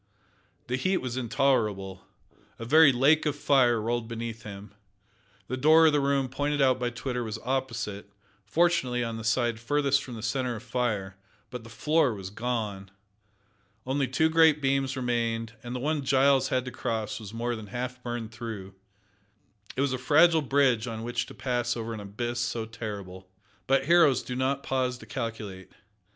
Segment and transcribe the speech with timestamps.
[0.65, 2.07] The heat was intolerable.
[2.57, 4.73] A very lake of fire rolled beneath him.
[5.47, 8.11] The door of the room pointed out by Twitter was opposite
[8.43, 11.17] fortunately on the side furthest from the centre of fire,
[11.51, 12.89] but the floor was gone.
[13.85, 17.67] Only two great beams remained, and the one Giles had to cross was more than
[17.67, 18.73] half burned through.
[19.77, 23.29] It was a fragile bridge on which to pass over an abyss so terrible.
[23.67, 25.71] But heroes do not pause to calculate.